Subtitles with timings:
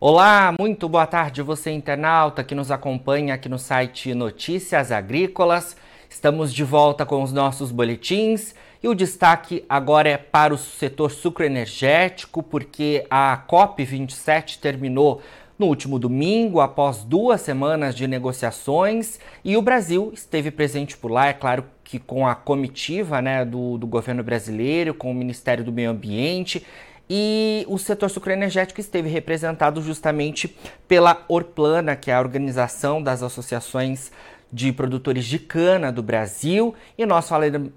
[0.00, 5.76] Olá, muito boa tarde você internauta que nos acompanha aqui no site Notícias Agrícolas.
[6.08, 11.10] Estamos de volta com os nossos boletins e o destaque agora é para o setor
[11.10, 15.20] sucroenergético, porque a COP27 terminou
[15.58, 21.26] no último domingo, após duas semanas de negociações, e o Brasil esteve presente por lá,
[21.26, 25.72] é claro que com a comitiva né, do, do governo brasileiro, com o Ministério do
[25.72, 26.64] Meio Ambiente
[27.08, 30.54] e o setor sucroenergético esteve representado justamente
[30.86, 34.10] pela Orplana, que é a organização das associações
[34.52, 36.74] de produtores de cana do Brasil.
[36.96, 37.28] E nós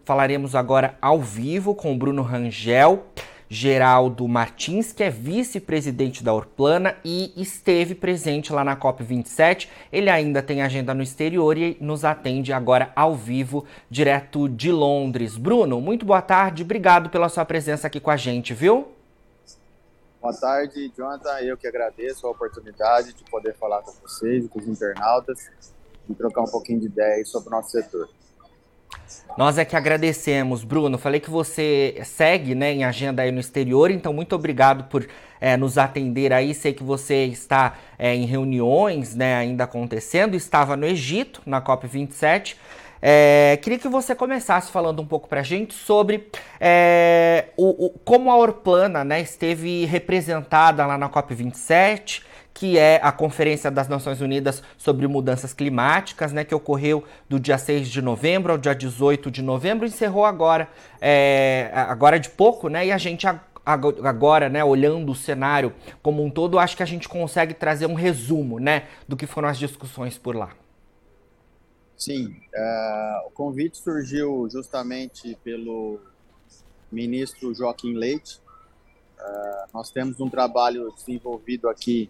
[0.06, 3.06] falaremos agora ao vivo com o Bruno Rangel,
[3.50, 9.68] Geraldo Martins, que é vice-presidente da Orplana e esteve presente lá na COP27.
[9.92, 15.36] Ele ainda tem agenda no exterior e nos atende agora ao vivo, direto de Londres.
[15.36, 18.88] Bruno, muito boa tarde, obrigado pela sua presença aqui com a gente, viu?
[20.22, 21.40] Boa tarde, Jonathan.
[21.40, 25.50] Eu que agradeço a oportunidade de poder falar com vocês com os internautas
[26.08, 28.08] e trocar um pouquinho de ideia sobre o nosso setor.
[29.36, 31.00] Nós é que agradecemos, Bruno.
[31.00, 35.08] Falei que você segue né, em agenda aí no exterior, então muito obrigado por
[35.40, 36.54] é, nos atender aí.
[36.54, 42.58] Sei que você está é, em reuniões né, ainda acontecendo, estava no Egito, na COP27.
[43.02, 47.90] É, queria que você começasse falando um pouco para a gente sobre é, o, o,
[48.06, 52.22] como a Orplana né, esteve representada lá na COP27,
[52.54, 57.58] que é a Conferência das Nações Unidas sobre Mudanças Climáticas, né, que ocorreu do dia
[57.58, 60.68] 6 de novembro ao dia 18 de novembro, encerrou agora,
[61.00, 63.26] é, agora de pouco, né, e a gente
[63.66, 67.94] agora, né, olhando o cenário como um todo, acho que a gente consegue trazer um
[67.96, 70.50] resumo, né, do que foram as discussões por lá.
[72.02, 76.00] Sim, uh, o convite surgiu justamente pelo
[76.92, 78.42] ministro Joaquim Leite.
[79.20, 82.10] Uh, nós temos um trabalho desenvolvido aqui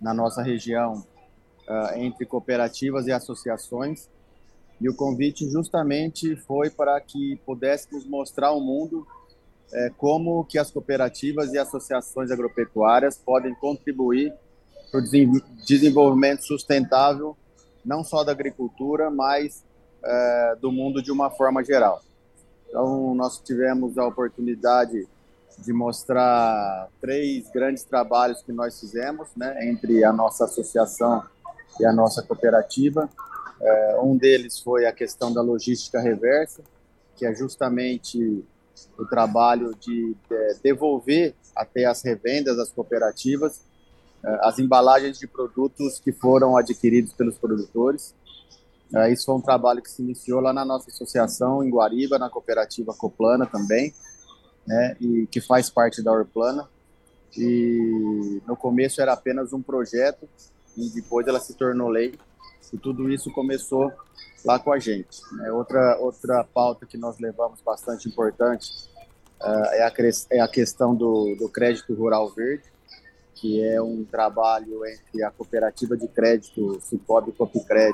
[0.00, 1.04] na nossa região
[1.68, 4.08] uh, entre cooperativas e associações,
[4.80, 9.04] e o convite justamente foi para que pudéssemos mostrar ao mundo
[9.96, 14.32] como que as cooperativas e associações agropecuárias podem contribuir
[14.90, 15.04] para o
[15.64, 17.34] desenvolvimento sustentável
[17.84, 19.64] não só da agricultura, mas
[20.04, 22.02] é, do mundo de uma forma geral.
[22.68, 25.06] Então, nós tivemos a oportunidade
[25.58, 31.22] de mostrar três grandes trabalhos que nós fizemos, né, entre a nossa associação
[31.78, 33.08] e a nossa cooperativa.
[33.60, 36.62] É, um deles foi a questão da logística reversa,
[37.16, 38.44] que é justamente
[38.98, 43.60] o trabalho de é, devolver até as revendas das cooperativas
[44.42, 48.14] as embalagens de produtos que foram adquiridos pelos produtores.
[48.94, 52.30] Eh, isso foi um trabalho que se iniciou lá na nossa associação em Guariba, na
[52.30, 53.92] cooperativa Coplana também,
[54.66, 56.68] né, e que faz parte da Orplana.
[57.36, 60.28] E no começo era apenas um projeto
[60.76, 62.14] e depois ela se tornou lei.
[62.72, 63.90] E tudo isso começou
[64.44, 65.20] lá com a gente.
[65.32, 65.50] Né.
[65.50, 68.70] Outra outra pauta que nós levamos bastante importante
[69.40, 69.92] uh, é, a,
[70.30, 72.72] é a questão do, do crédito rural verde
[73.42, 77.92] que é um trabalho entre a cooperativa de crédito Cicobi Copicred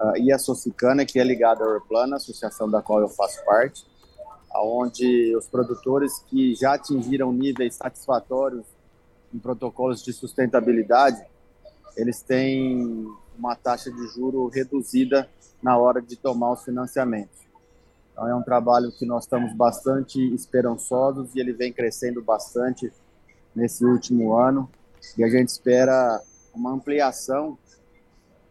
[0.00, 3.86] uh, e a Socicana, que é ligada à Urplana, associação da qual eu faço parte,
[4.54, 8.64] onde os produtores que já atingiram níveis satisfatórios
[9.34, 11.22] em protocolos de sustentabilidade,
[11.94, 13.06] eles têm
[13.38, 15.28] uma taxa de juro reduzida
[15.62, 17.36] na hora de tomar os financiamentos.
[18.10, 22.90] Então é um trabalho que nós estamos bastante esperançosos e ele vem crescendo bastante
[23.56, 24.70] nesse último ano
[25.16, 26.20] e a gente espera
[26.54, 27.58] uma ampliação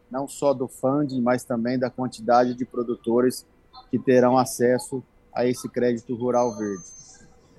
[0.09, 3.45] não só do funding, mas também da quantidade de produtores
[3.89, 6.83] que terão acesso a esse crédito rural verde.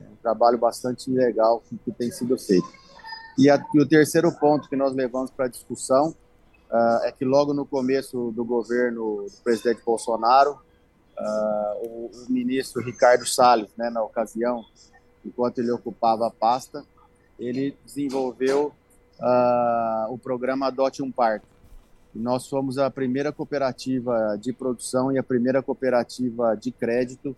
[0.01, 2.67] É um trabalho bastante legal que tem sido feito.
[3.37, 6.15] E, a, e o terceiro ponto que nós levamos para a discussão
[6.71, 12.83] uh, é que logo no começo do governo do presidente Bolsonaro, uh, o, o, ministro
[12.83, 14.65] Ricardo Salles, né, na ocasião,
[15.25, 16.83] enquanto ele ocupava a pasta,
[17.39, 18.73] ele desenvolveu
[19.21, 21.47] uh, o programa Adote um Parque.
[22.15, 27.37] nós fomos a primeira cooperativa de produção e a primeira cooperativa de crédito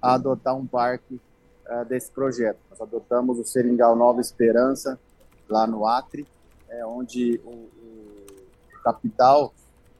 [0.00, 1.20] a adotar um parque
[1.66, 2.58] uh, desse projeto.
[2.70, 4.98] Nós adotamos o Seringal Nova Esperança,
[5.48, 6.26] lá no Acre,
[6.68, 9.52] é, onde o, o capital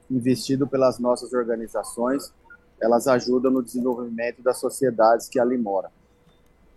[0.09, 2.31] investido pelas nossas organizações,
[2.81, 5.89] elas ajudam no desenvolvimento das sociedades que ali moram.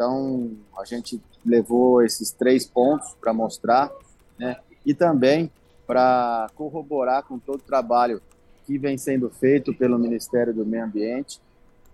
[0.03, 3.89] Então, a gente levou esses três pontos para mostrar,
[4.37, 4.57] né?
[4.85, 5.49] E também
[5.87, 8.21] para corroborar com todo o trabalho
[8.67, 11.41] que vem sendo feito pelo Ministério do Meio Ambiente.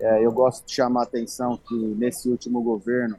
[0.00, 3.16] É, eu gosto de chamar a atenção que nesse último governo,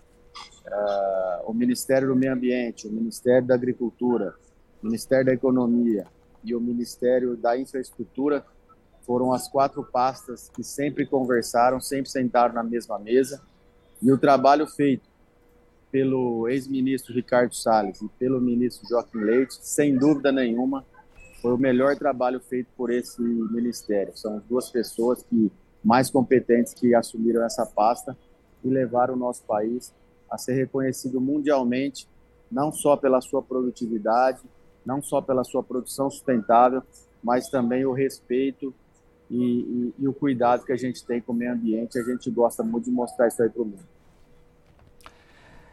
[0.66, 4.34] uh, o Ministério do Meio Ambiente, o Ministério da Agricultura
[4.82, 6.08] Ministério da Economia
[6.44, 8.44] e o Ministério da Infraestrutura
[9.04, 13.40] foram as quatro pastas que sempre conversaram, sempre sentaram na mesma mesa.
[14.02, 15.10] E o trabalho feito
[15.92, 20.86] pelo ex-ministro Ricardo Salles e pelo ministro Joaquim Leite, sem dúvida nenhuma,
[21.42, 24.16] foi o melhor trabalho feito por esse ministério.
[24.16, 25.52] São as duas pessoas que
[25.84, 28.18] mais competentes que assumiram essa pasta
[28.64, 29.94] e levaram o nosso país
[30.30, 32.08] a ser reconhecido mundialmente,
[32.52, 34.42] não só pela sua produtividade,
[34.86, 36.84] não só pela sua produção sustentável,
[37.24, 38.74] mas também o respeito
[39.30, 41.98] e, e, e o cuidado que a gente tem com o meio ambiente.
[41.98, 43.88] A gente gosta muito de mostrar isso aí para o mundo.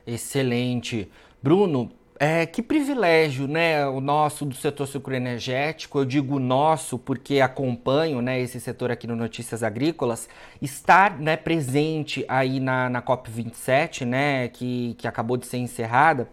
[0.07, 1.11] Excelente.
[1.43, 8.23] Bruno, é, que privilégio, né, o nosso do setor sucroenergético, eu digo nosso porque acompanho,
[8.23, 10.29] né, esse setor aqui no Notícias Agrícolas,
[10.63, 16.27] estar, né, presente aí na, na COP27, né, que, que acabou de ser encerrada.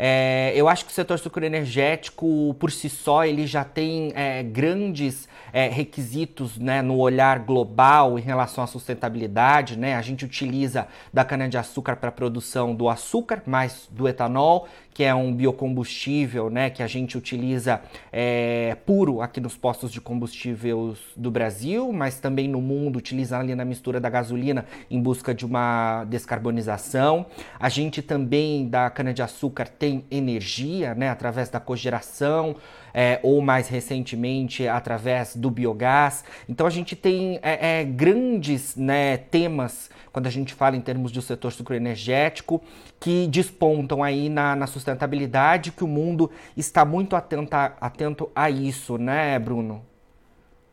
[0.00, 5.28] É, eu acho que o setor sucroenergético, por si só, ele já tem é, grandes
[5.52, 9.76] é, requisitos né, no olhar global em relação à sustentabilidade.
[9.76, 9.96] Né?
[9.96, 14.68] A gente utiliza da cana-de-açúcar para a produção do açúcar, mais do etanol,
[14.98, 17.80] que é um biocombustível né, que a gente utiliza
[18.10, 23.54] é, puro aqui nos postos de combustíveis do Brasil, mas também no mundo utiliza ali
[23.54, 27.26] na mistura da gasolina em busca de uma descarbonização.
[27.60, 32.56] A gente também da cana-de-açúcar tem energia né, através da cogeração
[32.92, 36.24] é, ou mais recentemente através do biogás.
[36.48, 41.12] Então a gente tem é, é, grandes né, temas quando a gente fala em termos
[41.12, 42.60] do setor sucroenergético
[42.98, 48.98] que despontam aí na, na sustentabilidade, que o mundo está muito atenta, atento a isso,
[48.98, 49.84] né, Bruno?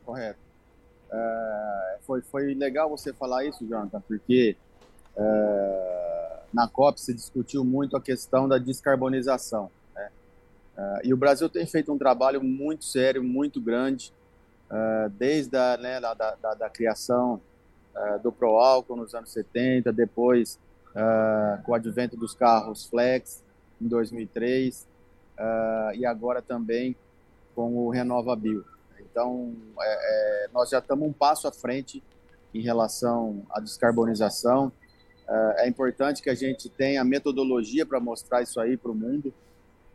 [0.03, 0.39] Correto.
[1.11, 4.57] É, foi, foi legal você falar isso, Jonathan, porque
[5.15, 9.69] é, na COP se discutiu muito a questão da descarbonização.
[10.77, 14.11] Uh, e o Brasil tem feito um trabalho muito sério, muito grande,
[14.69, 17.39] uh, desde a né, da, da, da, criação
[17.95, 20.59] uh, do Proálcool nos anos 70, depois
[21.65, 23.43] com o advento dos carros flex
[23.81, 24.87] em 2003
[25.93, 26.95] e agora também
[27.53, 28.63] com o RenovaBio.
[29.01, 32.01] Então, é, é, nós já estamos um passo à frente
[32.53, 34.71] em relação à descarbonização.
[35.57, 39.33] é importante que a gente tenha metodologia para mostrar isso aí para o mundo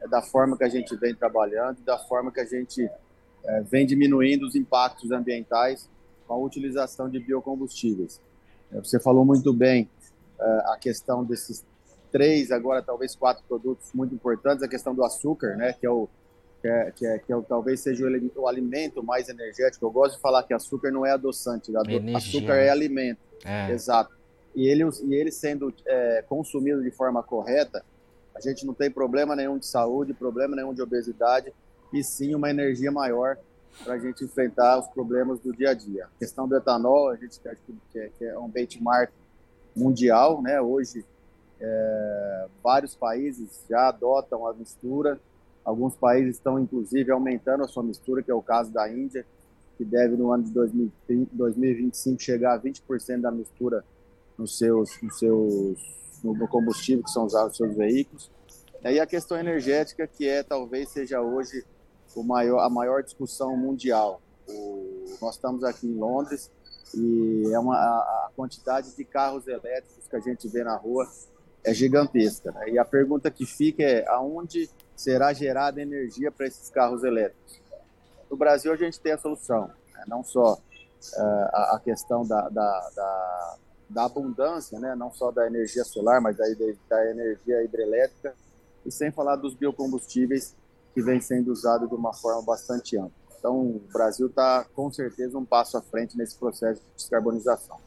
[0.08, 2.88] da forma que a gente vem trabalhando, da forma que a gente
[3.44, 5.88] é, vem diminuindo os impactos ambientais
[6.26, 8.20] com a utilização de biocombustíveis.
[8.72, 9.88] É, você falou muito bem
[10.40, 11.64] é, a questão desses
[12.10, 16.08] três, agora talvez quatro produtos muito importantes, a questão do açúcar, né, que é o
[16.60, 19.86] que, é, que, é, que é, talvez seja o, o, alimento mais energético.
[19.86, 23.20] Eu gosto de falar que açúcar não é adoçante, ado açúcar é alimento.
[23.44, 23.70] É.
[23.70, 24.14] Exato.
[24.54, 27.82] E ele, e ele sendo é, consumido de forma correta,
[28.48, 31.52] a gente não tem problema nenhum de saúde, problema nenhum de obesidade,
[31.92, 33.36] e sim uma energia maior
[33.84, 36.06] para a gente enfrentar os problemas do dia a dia.
[36.06, 37.56] A questão do etanol, a gente quer
[38.18, 39.12] que é um benchmark
[39.74, 40.60] mundial, né?
[40.60, 41.04] Hoje,
[41.60, 45.20] é, vários países já adotam a mistura,
[45.64, 49.24] alguns países estão inclusive aumentando a sua mistura, que é o caso da Índia,
[49.76, 53.84] que deve no ano de 2030, 2025 chegar a 20% da mistura
[54.40, 55.78] nos seus, nos seus
[56.24, 58.30] no, combustível que são usados nos seus veículos.
[58.82, 61.64] E a questão energética, que é talvez seja hoje
[62.16, 64.20] o maior, a maior discussão mundial.
[64.48, 66.50] O, nós estamos aqui em Londres
[66.94, 71.06] e é uma, a quantidade de carros elétricos que a gente vê na rua
[71.62, 72.50] é gigantesca.
[72.52, 72.70] Né?
[72.70, 77.60] E a pergunta que fica é aonde será gerada energia para esses carros elétricos?
[78.30, 80.04] No Brasil a gente tem a solução, né?
[80.08, 83.56] não só uh, a, a, questão da, da, da
[83.90, 86.44] da abundância, né, não só da energia solar, mas da,
[86.88, 88.34] da energia hidrelétrica,
[88.86, 90.54] e sem falar dos biocombustíveis
[90.94, 93.12] que vem sendo usado de uma forma bastante ampla.
[93.38, 97.78] Então, o Brasil está com certeza um passo à frente nesse processo de descarbonização.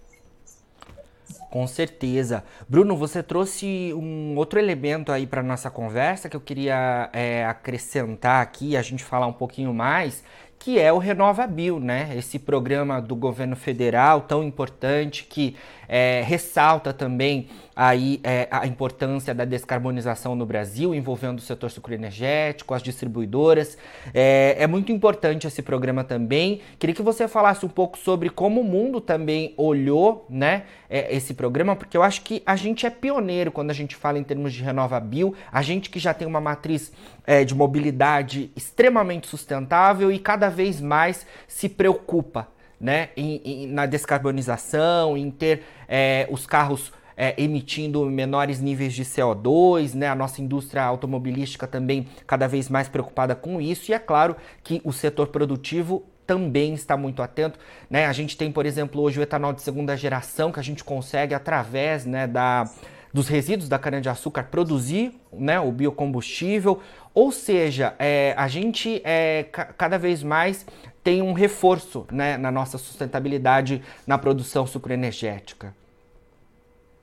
[1.50, 2.44] Com certeza.
[2.68, 8.42] Bruno, você trouxe um outro elemento aí para nossa conversa que eu queria é, acrescentar
[8.42, 10.24] aqui, a gente falar um pouquinho mais,
[10.64, 12.14] que é o Renova Bill, né?
[12.16, 15.58] Esse programa do governo federal tão importante que
[15.90, 22.74] é, ressalta também aí é, a importância da descarbonização no Brasil, envolvendo o setor sucroenergético,
[22.74, 23.78] as distribuidoras.
[24.14, 26.62] É, é, muito importante esse programa também.
[26.78, 31.34] Queria que você falasse um pouco sobre como o mundo também olhou né, é, esse
[31.34, 34.54] programa, porque eu acho que a gente é pioneiro quando a gente fala em termos
[34.54, 36.92] de renovabil, a gente que já tem uma matriz
[37.26, 42.48] é, de mobilidade extremamente sustentável e cada vez mais se preocupa
[42.80, 49.04] né, em, em, na descarbonização, em ter é, os carros é, emitindo menores níveis de
[49.04, 50.08] CO2, né?
[50.08, 54.82] A nossa indústria automobilística também cada vez mais preocupada com isso, e é claro que
[54.84, 57.60] o setor produtivo também está muito atento.
[57.90, 58.06] Né?
[58.06, 61.34] A gente tem, por exemplo, hoje o etanol de segunda geração que a gente consegue
[61.34, 62.70] através né, da,
[63.14, 66.82] dos resíduos da cana-de-açúcar produzir né, o biocombustível.
[67.14, 70.66] Ou seja, é, a gente é, cada vez mais
[71.04, 75.76] tem um reforço né, na nossa sustentabilidade na produção sucroenergética.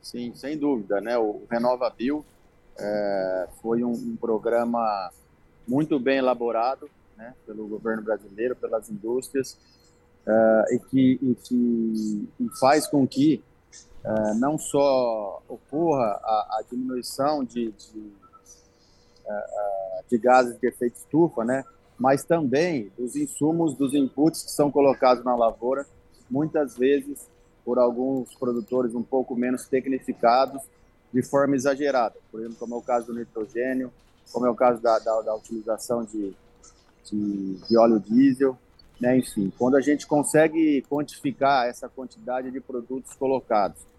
[0.02, 1.00] Sim, sem dúvida.
[1.00, 1.16] Né?
[1.16, 2.24] O Renova Bio
[2.76, 5.10] é, foi um, um programa
[5.68, 9.56] muito bem elaborado né, pelo governo brasileiro, pelas indústrias,
[10.26, 13.42] uh, e, que, e que faz com que
[14.04, 21.44] uh, não só ocorra a, a diminuição de, de, uh, de, gases de efeito estufa,
[21.44, 21.64] né,
[21.98, 25.86] mas também dos insumos, dos inputs que são colocados na lavoura,
[26.30, 27.28] muitas vezes
[27.64, 30.62] por alguns produtores um pouco menos tecnificados,
[31.12, 32.14] de forma exagerada.
[32.30, 33.92] Por exemplo, como é o caso do nitrogênio,
[34.32, 36.34] como é o caso da, da, da utilização de,
[37.04, 38.56] de, de óleo diesel,
[39.00, 39.18] né?
[39.18, 39.52] enfim.
[39.58, 43.89] Quando a gente consegue quantificar essa quantidade de produtos colocados,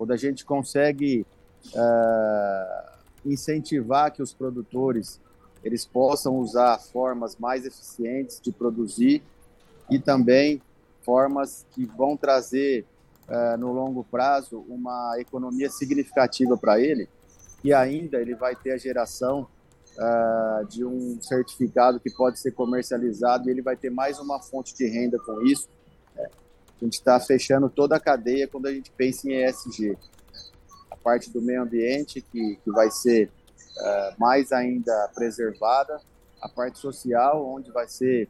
[0.00, 1.26] quando a gente consegue
[1.74, 2.90] uh,
[3.22, 5.20] incentivar que os produtores
[5.62, 9.22] eles possam usar formas mais eficientes de produzir
[9.90, 10.62] e também
[11.02, 12.86] formas que vão trazer
[13.28, 17.06] uh, no longo prazo uma economia significativa para ele
[17.62, 19.46] e ainda ele vai ter a geração
[19.98, 24.74] uh, de um certificado que pode ser comercializado e ele vai ter mais uma fonte
[24.74, 25.68] de renda com isso.
[26.16, 26.30] É,
[26.80, 29.96] a gente está fechando toda a cadeia quando a gente pensa em ESG.
[30.90, 33.30] A parte do meio ambiente, que, que vai ser
[33.76, 36.00] uh, mais ainda preservada,
[36.40, 38.28] a parte social, onde vai ser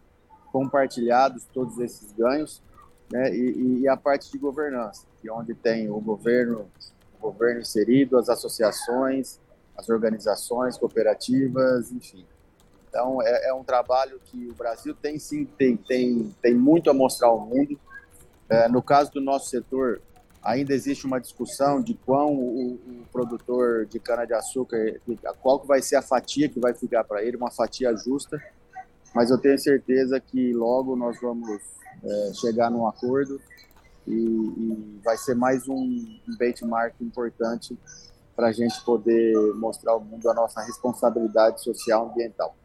[0.52, 2.60] compartilhados todos esses ganhos,
[3.10, 3.34] né?
[3.34, 6.68] e, e a parte de governança, que é onde tem o governo,
[7.18, 9.38] o governo inserido, as associações,
[9.76, 12.26] as organizações cooperativas, enfim.
[12.88, 16.94] Então, é, é, um trabalho que o Brasil tem sim, tem, tem, tem muito a
[16.94, 17.78] mostrar ao mundo.
[18.50, 20.02] É, no caso do nosso setor,
[20.42, 25.00] ainda existe uma discussão de qual o, o produtor de cana-de-açúcar,
[25.40, 28.42] qual que vai ser a fatia que vai ficar para ele, uma fatia justa,
[29.14, 31.60] mas eu tenho certeza que logo nós vamos
[32.02, 33.40] é, chegar num acordo
[34.06, 37.78] e, e, vai ser mais um benchmark importante
[38.34, 42.56] para a gente poder mostrar ao mundo a nossa responsabilidade social ambiental.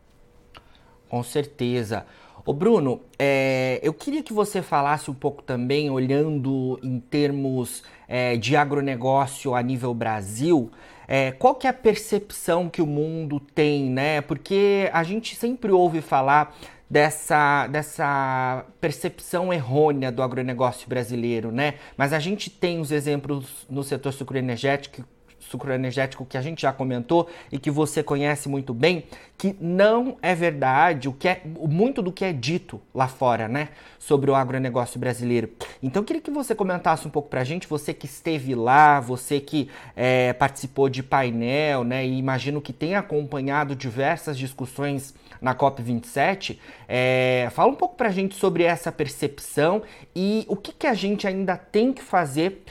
[1.09, 2.05] Com certeza.
[2.47, 8.37] Ô Bruno, é, eu queria que você falasse um pouco também, olhando em termos é,
[8.37, 10.69] de agronegócio a nível Brasil,
[11.07, 14.21] é, qual que é a percepção que o mundo tem, né?
[14.21, 16.55] Porque a gente sempre ouve falar
[16.87, 21.73] dessa, dessa percepção errônea do agronegócio brasileiro, né?
[21.97, 25.03] Mas a gente tem os exemplos no setor sucroenergético
[25.39, 29.05] sucro energético que a gente já comentou e que você conhece muito bem,
[29.37, 33.69] que não é verdade o que é muito do que é dito lá fora, né,
[33.99, 35.49] sobre o agronegócio brasileiro.
[35.81, 38.99] Então eu queria que você comentasse um pouco para a gente, você que esteve lá,
[38.99, 45.53] você que é, participou de painel, né, e imagino que tenha acompanhado diversas discussões na
[45.53, 46.57] COP27.
[46.87, 49.83] É, fala um pouco para a gente sobre essa percepção
[50.15, 52.63] e o que, que a gente ainda tem que fazer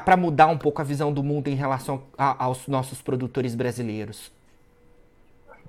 [0.00, 4.32] para mudar um pouco a visão do mundo em relação a, aos nossos produtores brasileiros?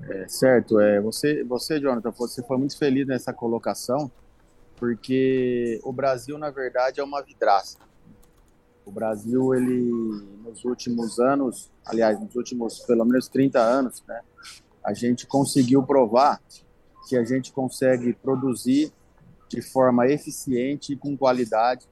[0.02, 4.10] É, certo, é, você, você, Jonathan, você foi muito feliz nessa colocação,
[4.78, 7.78] porque o Brasil, na verdade, é uma vidraça.
[8.86, 9.92] O Brasil, ele,
[10.44, 14.22] nos últimos anos, aliás, nos últimos pelo menos 30 anos, né,
[14.84, 16.42] a gente conseguiu provar
[17.08, 18.92] que a gente consegue produzir
[19.50, 21.86] de forma eficiente e com qualidade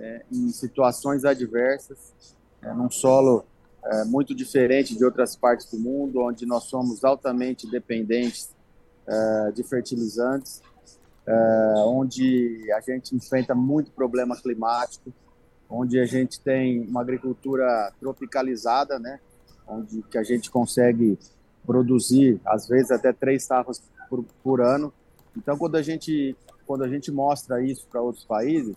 [0.00, 3.44] é, em situações adversas, é, num solo
[3.84, 8.54] é, muito diferente de outras partes do mundo, onde nós somos altamente dependentes
[9.06, 10.62] é, de fertilizantes,
[11.26, 11.34] é,
[11.84, 15.12] onde a gente enfrenta muito problema climático,
[15.68, 19.20] onde a gente tem uma agricultura tropicalizada, né,
[19.68, 21.18] onde que a gente consegue
[21.64, 24.92] produzir às vezes até três safras por, por ano.
[25.36, 28.76] Então, quando a gente quando a gente mostra isso para outros países,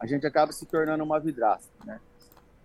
[0.00, 2.00] a gente acaba se tornando uma vidraça, né?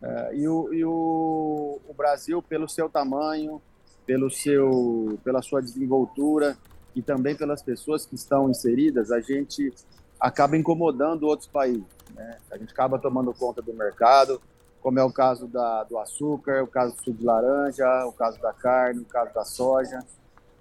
[0.01, 3.61] Uh, e, o, e o, o, Brasil, pelo seu tamanho,
[4.05, 6.57] pelo seu, pela sua desenvoltura
[6.95, 9.73] e também pelas pessoas que estão inseridas, a gente
[10.17, 11.83] acaba incomodando outros países.
[12.15, 12.37] Né?
[12.49, 14.41] A gente acaba tomando conta do mercado,
[14.81, 18.39] como é o caso da, do açúcar, o caso do suco de laranja, o caso
[18.41, 19.99] da carne, o caso da soja,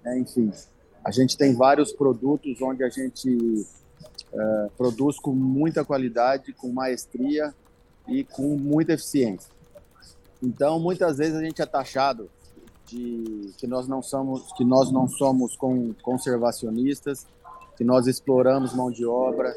[0.03, 0.19] né?
[0.19, 0.51] enfim.
[1.03, 3.65] A gente tem vários produtos onde a gente
[4.33, 7.53] é, produz com muita qualidade, com maestria
[8.07, 9.51] e com muita eficiência.
[10.41, 12.29] Então, muitas vezes a gente é taxado
[12.85, 15.55] de que nós não somos que nós não somos
[16.01, 17.27] conservacionistas,
[17.77, 19.53] que nós exploramos mão de obra,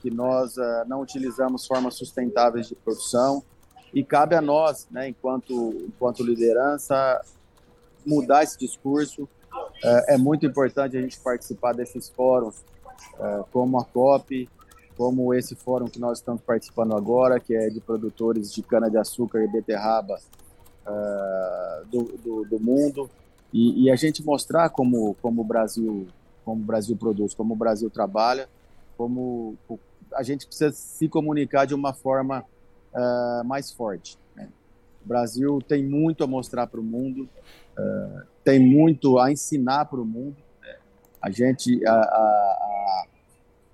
[0.00, 3.42] que nós uh, não utilizamos formas sustentáveis de produção
[3.94, 5.52] e cabe a nós, né, enquanto
[5.86, 7.20] enquanto liderança,
[8.04, 9.22] mudar esse discurso.
[9.22, 12.64] Uh, é muito importante a gente participar desses fóruns,
[13.50, 14.48] como a COP,
[14.96, 19.48] como esse fórum que nós estamos participando agora, que é de produtores de cana-de-açúcar e
[19.48, 20.18] beterraba
[20.86, 23.10] uh, do, do, do, mundo,
[23.52, 26.06] e, e, a gente mostrar como, como, o Brasil,
[26.44, 28.48] como o Brasil produz, como o Brasil trabalha,
[28.96, 29.56] como
[30.14, 32.44] a gente precisa se comunicar de uma forma
[32.94, 34.16] uh, mais forte.
[34.34, 34.48] Né?
[35.04, 37.28] O Brasil tem muito a mostrar para o mundo,
[37.78, 40.36] uh, tem muito a ensinar para o mundo.
[40.62, 40.76] Né?
[41.20, 42.71] A gente a, a,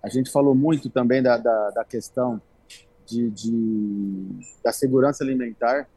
[0.02, 2.40] a gente falou muito também da, da, da questão
[3.06, 4.26] de, de,
[4.62, 5.88] da segurança alimentar.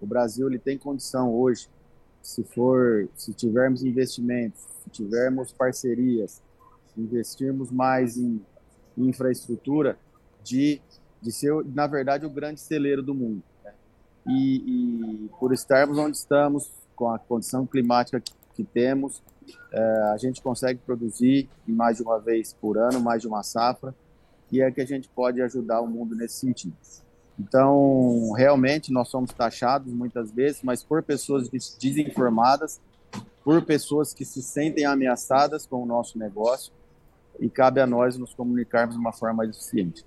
[0.00, 1.68] O Brasil ele tem condição hoje,
[2.22, 6.42] se for, se tivermos investimentos, se tivermos parcerias,
[6.92, 8.40] se investirmos mais em,
[8.96, 9.98] em infraestrutura,
[10.42, 10.80] de,
[11.20, 13.42] de ser, na verdade, o grande celeiro do mundo.
[13.64, 13.72] Né?
[14.26, 14.56] E,
[15.26, 19.22] e, por estarmos onde estamos, com a condição climática que, que temos,
[19.70, 19.80] é,
[20.12, 23.94] a gente consegue produzir mais de uma vez por ano, mais de uma safra,
[24.50, 26.74] e é que a gente pode ajudar o mundo nesse sentido.
[27.38, 32.80] Então, realmente, nós somos taxados muitas vezes, mas por pessoas desinformadas,
[33.44, 36.72] por pessoas que se sentem ameaçadas com o nosso negócio,
[37.38, 40.04] e cabe a nós nos comunicarmos de uma forma eficiente.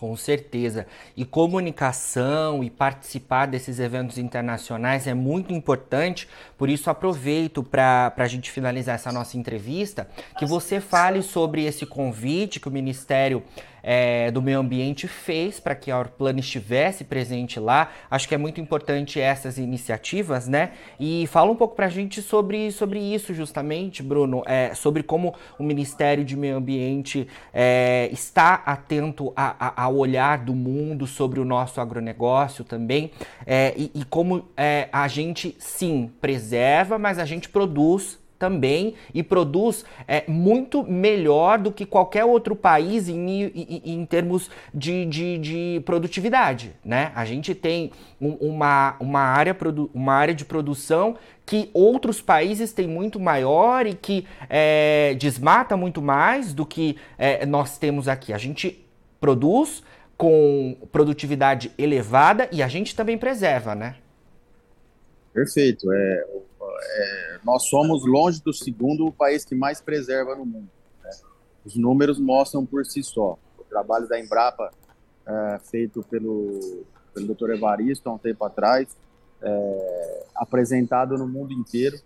[0.00, 0.86] Com certeza.
[1.14, 6.26] E comunicação e participar desses eventos internacionais é muito importante,
[6.56, 11.84] por isso aproveito para a gente finalizar essa nossa entrevista, que você fale sobre esse
[11.84, 13.42] convite que o Ministério
[13.82, 17.90] é, do Meio Ambiente fez para que a Orplan estivesse presente lá.
[18.10, 20.72] Acho que é muito importante essas iniciativas, né?
[20.98, 25.34] E fala um pouco para a gente sobre, sobre isso, justamente, Bruno, é, sobre como
[25.58, 31.80] o Ministério de Meio Ambiente é, está atento ao olhar do mundo sobre o nosso
[31.80, 33.10] agronegócio também,
[33.46, 39.22] é, e, e, como é, a gente, sim, preserva, mas a gente produz também e
[39.22, 45.38] produz é, muito melhor do que qualquer outro país em, em, em termos de, de,
[45.38, 46.72] de, produtividade.
[46.82, 47.12] Né?
[47.14, 49.54] A gente tem um, uma, uma, área,
[49.92, 56.00] uma área de produção que outros países têm muito maior e que é, desmata muito
[56.00, 58.32] mais do que é, nós temos aqui.
[58.32, 58.86] A gente
[59.20, 59.82] produz
[60.16, 63.96] com produtividade elevada e a gente também preserva, né?
[65.34, 65.92] Perfeito.
[65.92, 66.24] É,
[66.82, 70.68] é, nós somos longe do segundo o país que mais preserva no mundo.
[71.02, 71.10] Né?
[71.64, 73.38] Os números mostram por si só.
[73.58, 74.72] O trabalho da Embrapa,
[75.26, 77.50] é, feito pelo, pelo Dr.
[77.50, 78.96] Evaristo há um tempo atrás,
[79.42, 81.98] é, apresentado no mundo inteiro,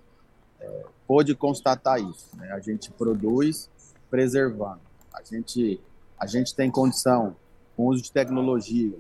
[0.61, 2.37] é, pôde constatar isso.
[2.37, 2.51] Né?
[2.53, 3.71] A gente produz
[4.11, 4.81] preservando.
[5.13, 5.81] A gente,
[6.19, 7.37] a gente tem condição,
[7.77, 8.95] com uso de tecnologia,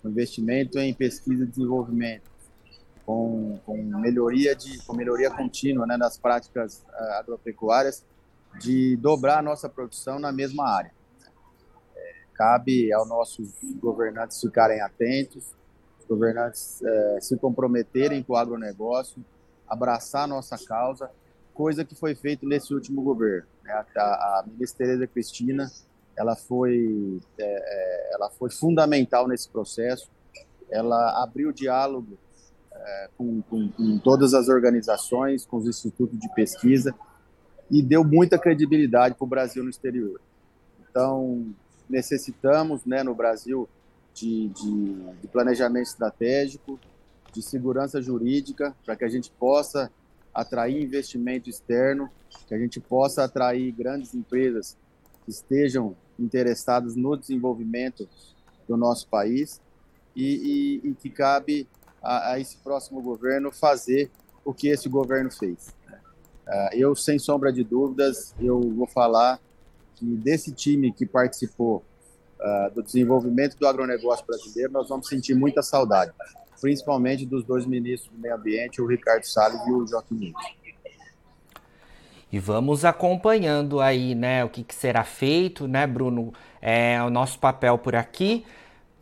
[0.00, 2.33] com investimento em pesquisa e desenvolvimento,
[3.04, 8.04] com, com melhoria de com melhoria contínua né, das práticas uh, agropecuárias
[8.60, 10.92] de dobrar a nossa produção na mesma área.
[11.96, 15.52] É, cabe aos nossos governantes ficarem atentos,
[16.00, 19.24] os governantes uh, se comprometerem com o agronegócio,
[19.68, 21.10] abraçar a nossa causa,
[21.52, 23.46] coisa que foi feita nesse último governo.
[23.62, 23.72] Né?
[23.96, 25.70] A, a ministra Tereza Cristina
[26.16, 30.08] ela foi, é, ela foi fundamental nesse processo,
[30.70, 32.16] ela abriu diálogo
[33.16, 36.94] com, com, com, todas as organizações, com os institutos de pesquisa,
[37.70, 40.20] e deu muita credibilidade para o Brasil no exterior.
[40.90, 41.54] Então,
[41.88, 43.68] necessitamos, né, no Brasil,
[44.12, 46.78] de, de, de planejamento estratégico,
[47.32, 49.90] de segurança jurídica, para que a gente possa
[50.32, 52.08] atrair investimento externo,
[52.46, 54.76] que a gente possa atrair grandes empresas
[55.24, 58.08] que estejam interessadas no desenvolvimento
[58.68, 59.60] do nosso país
[60.14, 61.66] e, e, e que cabe
[62.04, 64.10] a, a, esse próximo governo fazer
[64.44, 65.74] o que esse governo fez.
[66.46, 69.40] Uh, eu, sem sombra de dúvidas, eu vou falar
[69.96, 71.82] que desse time que participou
[72.38, 76.12] uh, do desenvolvimento do agronegócio brasileiro, nós vamos sentir muita saudade,
[76.60, 80.34] principalmente dos dois ministros do meio ambiente, o Ricardo Salles e o Joaquim Nunes.
[82.30, 86.34] E vamos acompanhando aí, né, o que, que será feito, né, Bruno?
[86.60, 88.44] É o nosso papel por aqui.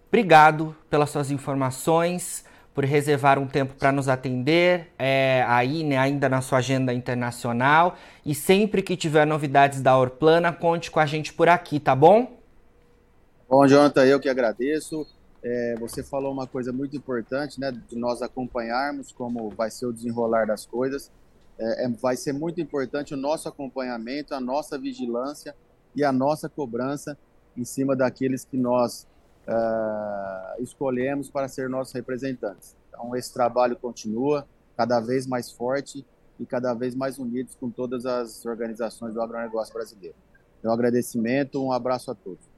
[0.08, 6.28] Obrigado pelas suas informações por reservar um tempo para nos atender é, aí, né, ainda
[6.28, 7.96] na sua agenda internacional.
[8.24, 12.38] E sempre que tiver novidades da Orplana, conte com a gente por aqui, tá bom?
[13.48, 15.06] Bom, Jonathan, eu que agradeço.
[15.44, 17.72] é, você falou uma coisa muito importante, né?
[17.72, 21.10] De nós acompanharmos como vai ser o desenrolar das coisas.
[21.58, 25.54] É, é, vai ser muito importante o nosso acompanhamento, a nossa vigilância
[25.94, 27.18] e a nossa cobrança
[27.56, 29.06] em cima daqueles que nós
[29.46, 32.76] uh, escolhemos para ser nossos representantes.
[32.88, 36.04] Então, esse trabalho continua cada vez mais forte
[36.38, 40.16] e cada vez mais unidos com todas as organizações do agronegócio brasileiro.
[40.64, 42.52] Um agradecimento, um abraço a todos.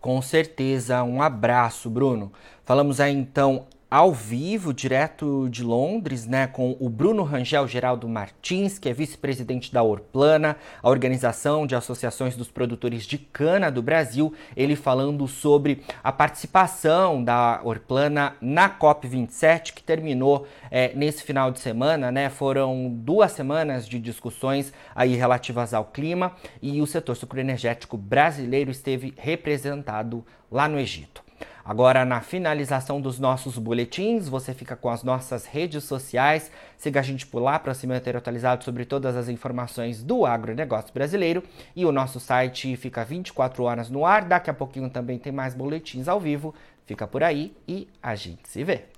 [0.00, 2.32] Com certeza, um abraço, Bruno.
[2.64, 8.78] Falamos aí então ao vivo, direto de Londres, né, com o Bruno Rangel Geraldo Martins,
[8.78, 14.34] que é vice-presidente da Orplana, a Organização de Associações dos Produtores de Cana do Brasil,
[14.54, 21.58] ele falando sobre a participação da Orplana na COP27, que terminou é, nesse final de
[21.58, 27.96] semana, né, foram duas semanas de discussões aí relativas ao clima e o setor sucroenergético
[27.96, 31.27] brasileiro esteve representado lá no Egito.
[31.68, 36.50] Agora, na finalização dos nossos boletins, você fica com as nossas redes sociais.
[36.78, 40.94] Siga a gente por lá para se manter atualizado sobre todas as informações do agronegócio
[40.94, 41.42] brasileiro.
[41.76, 44.24] E o nosso site fica 24 horas no ar.
[44.24, 46.54] Daqui a pouquinho também tem mais boletins ao vivo.
[46.86, 48.97] Fica por aí e a gente se vê.